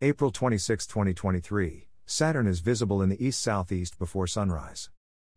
April 0.00 0.30
26, 0.30 0.86
2023, 0.86 1.88
Saturn 2.06 2.46
is 2.46 2.60
visible 2.60 3.02
in 3.02 3.08
the 3.08 3.26
east 3.26 3.42
southeast 3.42 3.98
before 3.98 4.28
sunrise. 4.28 4.90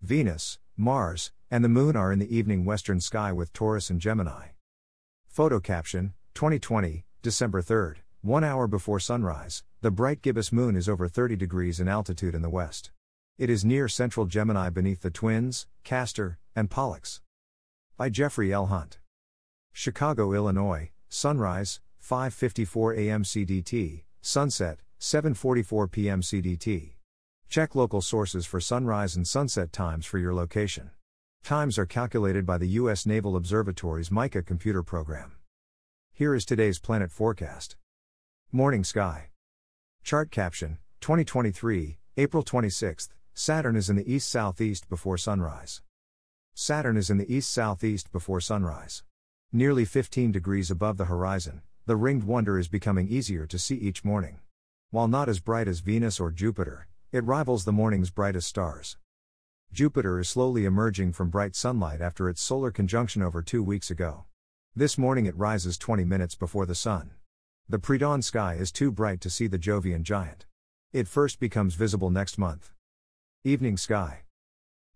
Venus, 0.03 0.59
Mars, 0.77 1.31
and 1.49 1.63
the 1.63 1.67
Moon 1.67 1.95
are 1.95 2.13
in 2.13 2.19
the 2.19 2.37
evening 2.37 2.63
western 2.63 3.01
sky 3.01 3.31
with 3.31 3.51
Taurus 3.53 3.89
and 3.89 3.99
Gemini. 3.99 4.49
Photo 5.25 5.59
caption 5.59 6.13
2020, 6.35 7.05
December 7.23 7.63
3rd, 7.63 7.95
one 8.21 8.43
hour 8.43 8.67
before 8.67 8.99
sunrise, 8.99 9.63
the 9.81 9.89
bright 9.89 10.21
gibbous 10.21 10.51
moon 10.51 10.75
is 10.75 10.87
over 10.87 11.07
30 11.07 11.35
degrees 11.35 11.79
in 11.79 11.87
altitude 11.87 12.35
in 12.35 12.43
the 12.43 12.47
west. 12.47 12.91
It 13.39 13.49
is 13.49 13.65
near 13.65 13.87
central 13.87 14.27
Gemini 14.27 14.69
beneath 14.69 15.01
the 15.01 15.09
Twins, 15.09 15.65
Castor, 15.83 16.37
and 16.55 16.69
Pollux. 16.69 17.19
By 17.97 18.09
Jeffrey 18.09 18.53
L. 18.53 18.67
Hunt. 18.67 18.99
Chicago, 19.73 20.33
Illinois, 20.33 20.91
sunrise, 21.09 21.79
5:54 21.99 22.95
a.m. 22.95 23.23
CDT, 23.23 24.03
sunset, 24.21 24.79
7:44 24.99 25.91
p.m. 25.91 26.21
CDT. 26.21 26.93
Check 27.49 27.75
local 27.75 28.01
sources 28.01 28.45
for 28.45 28.61
sunrise 28.61 29.15
and 29.15 29.27
sunset 29.27 29.73
times 29.73 30.05
for 30.05 30.19
your 30.19 30.33
location. 30.33 30.91
Times 31.43 31.77
are 31.77 31.87
calculated 31.87 32.45
by 32.45 32.57
the 32.57 32.67
U.S. 32.79 33.05
Naval 33.05 33.35
Observatory's 33.35 34.11
MICA 34.11 34.43
computer 34.43 34.83
program. 34.83 35.33
Here 36.13 36.35
is 36.35 36.45
today's 36.45 36.79
planet 36.79 37.11
forecast. 37.11 37.75
Morning 38.51 38.83
sky. 38.83 39.29
Chart 40.03 40.29
caption 40.29 40.77
2023, 41.01 41.97
April 42.17 42.43
26th, 42.43 43.09
Saturn 43.33 43.75
is 43.75 43.89
in 43.89 43.95
the 43.95 44.13
east 44.13 44.29
southeast 44.29 44.87
before 44.87 45.17
sunrise. 45.17 45.81
Saturn 46.53 46.95
is 46.95 47.09
in 47.09 47.17
the 47.17 47.33
east 47.33 47.51
southeast 47.51 48.11
before 48.11 48.39
sunrise. 48.39 49.03
Nearly 49.51 49.83
15 49.83 50.31
degrees 50.31 50.69
above 50.69 50.97
the 50.97 51.05
horizon, 51.05 51.63
the 51.87 51.95
ringed 51.95 52.23
wonder 52.23 52.59
is 52.59 52.67
becoming 52.67 53.07
easier 53.07 53.47
to 53.47 53.57
see 53.57 53.75
each 53.75 54.03
morning. 54.03 54.39
While 54.91 55.07
not 55.07 55.27
as 55.27 55.39
bright 55.39 55.67
as 55.67 55.79
Venus 55.79 56.19
or 56.19 56.31
Jupiter, 56.31 56.87
it 57.11 57.23
rivals 57.23 57.65
the 57.65 57.71
morning's 57.71 58.11
brightest 58.11 58.47
stars. 58.47 58.97
Jupiter 59.73 60.19
is 60.19 60.29
slowly 60.29 60.65
emerging 60.65 61.13
from 61.13 61.29
bright 61.29 61.55
sunlight 61.55 62.01
after 62.01 62.29
its 62.29 62.41
solar 62.41 62.71
conjunction 62.71 63.21
over 63.21 63.41
two 63.41 63.63
weeks 63.63 63.89
ago. 63.89 64.25
This 64.75 64.97
morning 64.97 65.25
it 65.25 65.35
rises 65.35 65.77
20 65.77 66.03
minutes 66.03 66.35
before 66.35 66.65
the 66.65 66.75
sun. 66.75 67.11
The 67.67 67.79
pre-dawn 67.79 68.21
sky 68.21 68.55
is 68.55 68.71
too 68.71 68.91
bright 68.91 69.21
to 69.21 69.29
see 69.29 69.47
the 69.47 69.57
Jovian 69.57 70.03
giant. 70.03 70.45
It 70.93 71.07
first 71.07 71.39
becomes 71.39 71.75
visible 71.75 72.09
next 72.09 72.37
month. 72.37 72.71
Evening 73.43 73.77
sky. 73.77 74.23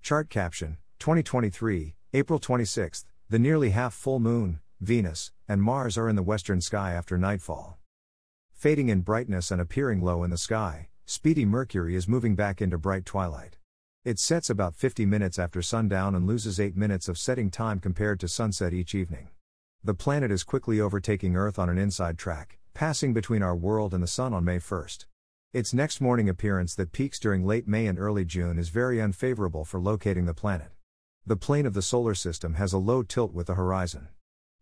Chart 0.01 0.29
caption 0.29 0.77
2023, 0.99 1.95
April 2.13 2.39
26th, 2.39 3.05
the 3.29 3.39
nearly 3.39 3.71
half 3.71 3.93
full 3.93 4.19
moon, 4.19 4.59
Venus, 4.81 5.31
and 5.47 5.61
Mars 5.61 5.97
are 5.97 6.09
in 6.09 6.15
the 6.15 6.23
western 6.23 6.59
sky 6.59 6.91
after 6.91 7.17
nightfall. 7.17 7.77
Fading 8.51 8.89
in 8.89 9.01
brightness 9.01 9.49
and 9.51 9.61
appearing 9.61 10.01
low 10.01 10.23
in 10.23 10.29
the 10.31 10.37
sky, 10.37 10.89
speedy 11.05 11.45
Mercury 11.45 11.95
is 11.95 12.07
moving 12.07 12.35
back 12.35 12.61
into 12.61 12.77
bright 12.77 13.05
twilight. 13.05 13.57
It 14.03 14.19
sets 14.19 14.49
about 14.49 14.75
50 14.75 15.05
minutes 15.05 15.39
after 15.39 15.61
sundown 15.61 16.13
and 16.13 16.27
loses 16.27 16.59
8 16.59 16.75
minutes 16.75 17.07
of 17.07 17.17
setting 17.17 17.49
time 17.49 17.79
compared 17.79 18.19
to 18.19 18.27
sunset 18.27 18.73
each 18.73 18.93
evening. 18.93 19.29
The 19.83 19.93
planet 19.93 20.29
is 20.29 20.43
quickly 20.43 20.79
overtaking 20.79 21.35
Earth 21.35 21.57
on 21.57 21.69
an 21.69 21.77
inside 21.77 22.17
track, 22.17 22.59
passing 22.73 23.13
between 23.13 23.41
our 23.41 23.55
world 23.55 23.93
and 23.93 24.03
the 24.03 24.07
Sun 24.07 24.33
on 24.33 24.43
May 24.43 24.57
1st. 24.57 25.05
Its 25.53 25.73
next 25.73 26.01
morning 26.01 26.27
appearance 26.27 26.75
that 26.75 26.91
peaks 26.91 27.17
during 27.17 27.45
late 27.45 27.67
May 27.67 27.87
and 27.87 27.97
early 27.97 28.25
June 28.25 28.59
is 28.59 28.69
very 28.69 29.01
unfavorable 29.01 29.63
for 29.63 29.79
locating 29.79 30.25
the 30.25 30.33
planet. 30.33 30.71
The 31.25 31.37
plane 31.37 31.65
of 31.65 31.73
the 31.73 31.81
solar 31.81 32.13
system 32.13 32.55
has 32.55 32.73
a 32.73 32.77
low 32.77 33.03
tilt 33.03 33.33
with 33.33 33.47
the 33.47 33.55
horizon. 33.55 34.09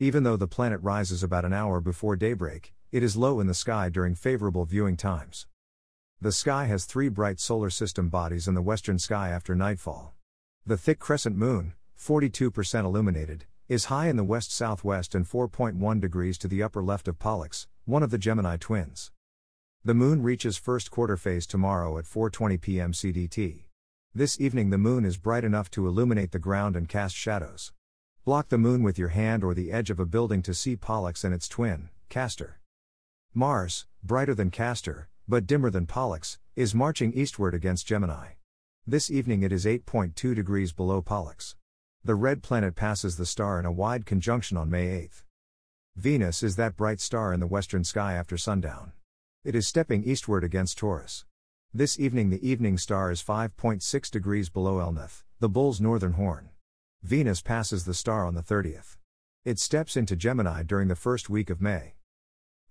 Even 0.04 0.23
though 0.23 0.36
the 0.36 0.50
planet 0.50 0.82
rises 0.84 1.23
about 1.23 1.46
an 1.46 1.53
hour 1.53 1.80
before 1.80 2.18
daybreak, 2.18 2.74
it 2.91 3.03
is 3.03 3.16
low 3.16 3.40
in 3.40 3.47
the 3.47 3.53
sky 3.53 3.88
during 3.88 4.16
favorable 4.16 4.66
viewing 4.66 4.97
times. 4.97 5.47
The 6.19 6.34
sky 6.34 6.66
has 6.66 6.84
three 6.84 7.08
bright 7.08 7.40
solar 7.40 7.69
system 7.69 8.09
bodies 8.09 8.46
in 8.46 8.53
the 8.53 8.62
western 8.62 9.00
sky 9.00 9.30
after 9.30 9.56
nightfall. 9.56 10.14
The 10.66 10.75
thick 10.75 11.00
crescent 11.00 11.38
moon, 11.38 11.75
42% 11.97 12.84
illuminated, 12.84 13.46
is 13.69 13.86
high 13.86 14.09
in 14.09 14.18
the 14.18 14.25
west 14.25 14.52
southwest 14.52 15.16
and 15.16 15.25
4.1 15.25 16.02
degrees 16.02 16.38
to 16.40 16.50
the 16.50 16.62
upper 16.62 16.84
left 16.84 17.08
of 17.08 17.18
Pollux, 17.18 17.68
one 17.85 18.03
of 18.03 18.12
the 18.12 18.18
Gemini 18.18 18.58
twins. 18.58 19.14
The 19.85 19.94
moon 19.94 20.22
reaches 20.22 20.58
first 20.58 20.91
quarter 20.91 21.16
phase 21.16 21.47
tomorrow 21.47 21.97
at 21.97 22.03
4:20 22.03 22.59
p.m. 22.59 22.91
CDT. 22.91 23.68
This 24.14 24.38
evening 24.41 24.70
the 24.70 24.78
moon 24.78 25.06
is 25.06 25.16
bright 25.16 25.46
enough 25.46 25.72
to 25.72 25.88
illuminate 25.88 26.34
the 26.34 26.40
ground 26.40 26.75
and 26.75 26.90
cast 26.90 27.16
shadows. 27.16 27.72
Block 28.25 28.47
the 28.47 28.57
moon 28.57 28.84
with 28.84 28.97
your 28.97 29.09
hand 29.09 29.44
or 29.44 29.53
the 29.53 29.69
edge 29.69 29.89
of 29.89 30.00
a 30.00 30.06
building 30.06 30.41
to 30.44 30.53
see 30.53 30.78
Pollux 30.78 31.25
and 31.25 31.34
its 31.34 31.50
twin, 31.50 31.89
Castor. 32.07 32.61
Mars, 33.34 33.85
brighter 34.01 34.34
than 34.34 34.50
Castor, 34.50 35.09
but 35.28 35.45
dimmer 35.45 35.69
than 35.69 35.85
Pollux, 35.85 36.39
is 36.56 36.73
marching 36.73 37.11
eastward 37.11 37.53
against 37.53 37.85
Gemini. 37.85 38.35
This 38.88 39.11
evening 39.11 39.44
it 39.44 39.51
is 39.51 39.66
8.2 39.66 40.34
degrees 40.34 40.72
below 40.72 41.01
Pollux. 41.01 41.57
The 42.06 42.16
red 42.16 42.41
planet 42.41 42.75
passes 42.75 43.17
the 43.17 43.25
star 43.25 43.59
in 43.59 43.66
a 43.66 43.73
wide 43.73 44.06
conjunction 44.06 44.55
on 44.55 44.69
May 44.69 44.88
8. 44.88 45.23
Venus 45.97 46.44
is 46.44 46.55
that 46.55 46.78
bright 46.78 47.01
star 47.01 47.34
in 47.34 47.41
the 47.41 47.47
western 47.47 47.84
sky 47.84 48.13
after 48.13 48.38
sundown. 48.38 48.94
It 49.44 49.53
is 49.53 49.67
stepping 49.67 50.05
eastward 50.05 50.45
against 50.45 50.78
Taurus. 50.78 51.25
This 51.73 52.00
evening 52.00 52.29
the 52.29 52.47
evening 52.47 52.78
star 52.78 53.11
is 53.11 53.22
5.6 53.22 54.09
degrees 54.09 54.50
below 54.50 54.75
Elnath, 54.75 55.23
the 55.41 55.50
bull's 55.50 55.81
northern 55.81 56.13
horn. 56.13 56.51
Venus 57.03 57.41
passes 57.41 57.84
the 57.84 57.94
star 57.94 58.25
on 58.25 58.34
the 58.34 58.41
30th. 58.41 58.96
It 59.44 59.59
steps 59.59 59.97
into 59.97 60.16
Gemini 60.16 60.64
during 60.64 60.88
the 60.88 60.96
first 60.96 61.30
week 61.30 61.50
of 61.50 61.62
May. 61.62 61.96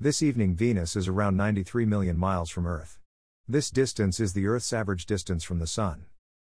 This 0.00 0.22
evening 0.22 0.56
Venus 0.56 0.96
is 0.96 1.06
around 1.06 1.36
93 1.36 1.84
million 1.84 2.16
miles 2.16 2.48
from 2.48 2.66
Earth. 2.66 2.98
This 3.46 3.70
distance 3.70 4.18
is 4.18 4.32
the 4.32 4.46
Earth's 4.46 4.72
average 4.72 5.04
distance 5.04 5.44
from 5.44 5.58
the 5.58 5.66
Sun. 5.66 6.06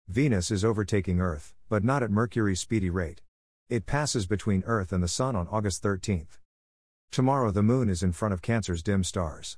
Venus 0.08 0.50
is 0.50 0.62
overtaking 0.62 1.22
Earth, 1.22 1.54
but 1.70 1.82
not 1.82 2.02
at 2.02 2.10
Mercury's 2.10 2.60
speedy 2.60 2.90
rate. 2.90 3.22
It 3.70 3.86
passes 3.86 4.26
between 4.26 4.62
Earth 4.66 4.92
and 4.92 5.02
the 5.02 5.08
Sun 5.08 5.34
on 5.34 5.48
August 5.48 5.82
13th. 5.82 6.38
Tomorrow 7.10 7.50
the 7.50 7.62
Moon 7.62 7.88
is 7.88 8.02
in 8.02 8.12
front 8.12 8.34
of 8.34 8.42
Cancer's 8.42 8.82
dim 8.82 9.02
stars. 9.04 9.56